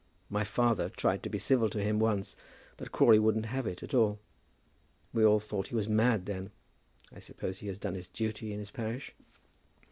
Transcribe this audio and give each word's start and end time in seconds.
My 0.31 0.43
father 0.43 0.89
tried 0.89 1.21
to 1.21 1.29
be 1.29 1.37
civil 1.37 1.69
to 1.69 1.79
him 1.83 1.99
once, 1.99 2.35
but 2.75 2.91
Crawley 2.91 3.19
wouldn't 3.19 3.45
have 3.45 3.67
it 3.67 3.83
at 3.83 3.93
all. 3.93 4.17
We 5.13 5.23
all 5.23 5.39
thought 5.39 5.67
he 5.67 5.75
was 5.75 5.87
mad 5.87 6.25
then. 6.25 6.49
I 7.13 7.19
suppose 7.19 7.59
he 7.59 7.67
has 7.67 7.77
done 7.77 7.93
his 7.93 8.07
duty 8.07 8.51
in 8.51 8.57
his 8.57 8.71
parish?" 8.71 9.13